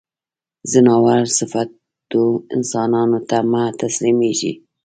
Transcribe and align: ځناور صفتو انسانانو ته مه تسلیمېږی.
ځناور 0.71 1.21
صفتو 1.37 2.23
انسانانو 2.55 3.19
ته 3.29 3.37
مه 3.51 3.63
تسلیمېږی. 3.79 4.53